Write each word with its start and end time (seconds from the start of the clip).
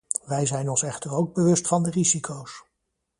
Wij 0.25 0.45
zijn 0.45 0.69
ons 0.69 0.83
echter 0.83 1.11
ook 1.11 1.33
bewust 1.33 1.67
van 1.67 1.83
de 1.83 1.89
risico’s. 1.89 2.63